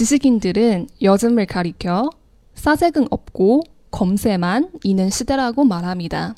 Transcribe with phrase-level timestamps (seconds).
[0.00, 2.08] 지식인들은 요즘을 가리켜
[2.54, 6.34] 사색은 없고 검세만 있는 시대라고 말합니다.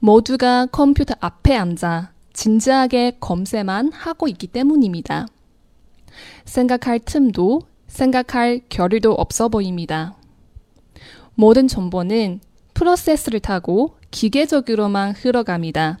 [0.00, 5.28] 모두가 컴퓨터 앞에 앉아 진지하게 검세만 하고 있기 때문입니다.
[6.46, 10.16] 생각할 틈도 생각할 겨를도 없어 보입니다.
[11.36, 12.40] 모든 정보는
[12.74, 16.00] 프로세스를 타고 기계적으로만 흘러갑니다.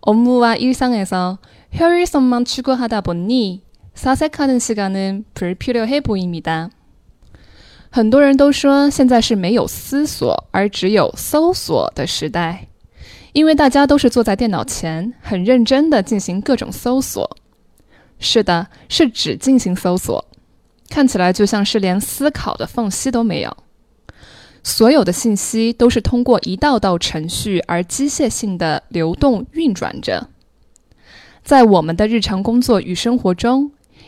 [0.00, 1.38] 업무와 일상에서
[1.76, 3.64] 효율성만 추구하다 보니
[3.99, 6.69] 사색하는 시간은 불필요해 보입니다.
[7.89, 12.67] 很多人都说现在是没有思索而只有搜索的时代，
[13.31, 17.37] 因为大家都是坐在电脑前，很认真的进行各种搜索。
[18.19, 20.25] 是的，是只进行搜索，
[20.89, 23.57] 看起来就像是连思考的缝隙都没有。
[24.61, 30.29] 所有的信息都是通过一道道程序而机械性的流动运转着。
[31.43, 33.71] 在我们的日常工作与生活中，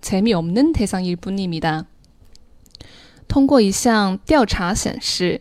[0.00, 1.86] 재미없는 대상일 뿐입니다.
[3.28, 5.40] 通过一项调查显示，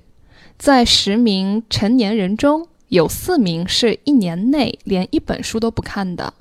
[0.57, 6.33] 在十名成年人中有四名是一年内连一本书都不看的。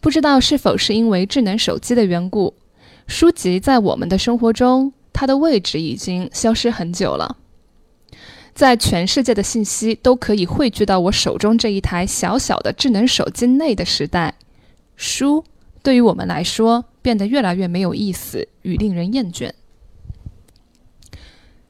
[0.00, 2.54] 不知道是否是因为智能手机的缘故，
[3.06, 7.36] 书籍在我们的生活中它的位置已经消失很久了。
[8.54, 14.34] 在全世界的信息都可以汇聚到我手中这一台小小的智能手机内的时代，
[14.96, 15.44] 书
[15.82, 19.52] 对于我们来说 变得越来越没有意思与令人厌倦。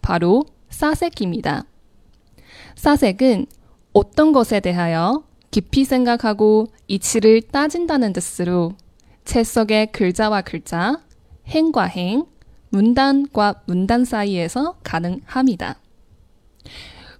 [0.00, 1.66] 바로 사색입니다.
[2.74, 3.44] 사색은
[3.92, 8.72] 어떤 것에 대하여 깊이 생각하고 이치를 따진다는 뜻으로
[9.24, 11.00] 책 속의 글자와 글자,
[11.46, 12.26] 행과 행,
[12.70, 15.76] 문단과 문단 사이에서 가능합니다.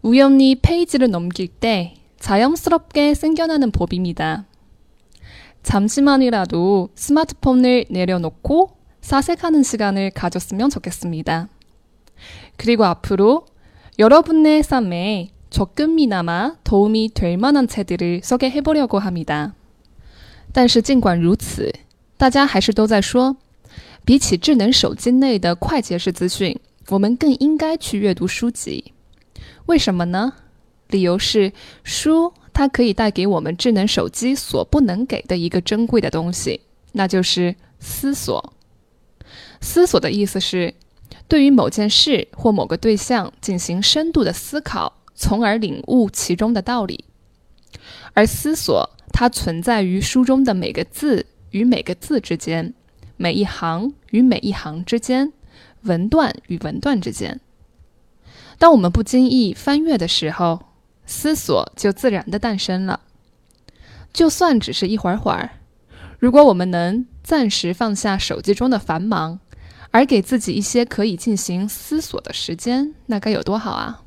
[0.03, 4.47] 우연히 페이지를 넘길 때 자연스럽게 생겨나는 법입니다.
[5.63, 11.49] 잠시만이라도 스마트폰을 내려놓고 사색하는 시간을 가졌으면 좋겠습니다.
[12.57, 13.47] 그리고 앞으로
[13.99, 19.55] 여러분의 삶에 조금이나마 도움이 될 만한 책들을 소개해 보려고 합니다.
[20.53, 21.73] 但是尽管如此，
[22.17, 23.37] 大家还是都在说，
[24.06, 28.94] 比起智能手机内的快捷式资讯，我们更应该去阅读书籍。
[29.66, 30.34] 为什么呢？
[30.90, 31.52] 理由是
[31.84, 36.62] 书它可以带给我们智能手机所不能给的一个珍贵的东西，
[36.92, 38.54] 那就是思索。
[39.60, 40.76] 思索的意思是，
[41.28, 47.06] 对于某件事或某个对象进行深度的思考，从而领悟其中的道理。
[48.14, 52.76] 而思索，它存在于书中的每个字与每个字之间，
[53.18, 55.32] 每一行与每一行之间，
[55.84, 57.40] 文段与文段之间。
[58.58, 60.66] 当我们不经意翻阅的时候，
[61.06, 63.02] 思索就自然的诞生了。
[64.14, 65.50] 就算只是一会儿会儿，
[66.20, 69.40] 如果我们能暂时放下手机中的繁忙，
[69.92, 74.04] 而给自己一些可以进行思索的时间，那该有多好啊！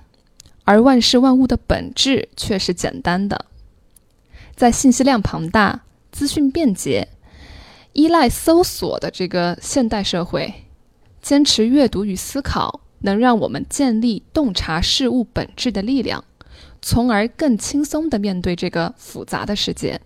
[0.65, 3.45] 而万事万物的本质却是简单的。
[4.55, 7.09] 在信息量庞大、资讯便捷、
[7.93, 10.60] 依赖搜索的这个现代社会，
[11.21, 16.23] 坚持阅读与思考，能让我们建立洞察事物本质的力量。
[16.81, 20.01] 从而更轻松地面对这个复杂的世界。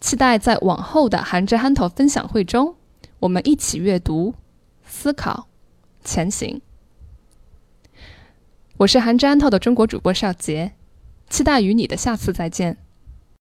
[0.00, 2.76] 期待在往后的韩之憨头分享会中，
[3.18, 4.36] 我们一起阅读、
[4.86, 5.48] 思考、
[6.04, 6.62] 前行。
[8.77, 10.71] 我是韩之安透的中国主播邵杰，
[11.29, 12.82] 期待与你的下次再见。